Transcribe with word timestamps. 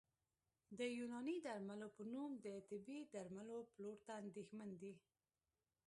د 0.77 0.79
یوناني 0.97 1.37
درملو 1.45 1.87
په 1.97 2.03
نوم 2.13 2.31
د 2.45 2.47
طبي 2.69 2.99
درملو 3.13 3.57
پلور 3.73 3.97
ته 4.05 4.11
اندېښمن 4.21 4.69
دي 4.81 4.93